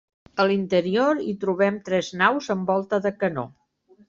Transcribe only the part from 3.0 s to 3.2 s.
de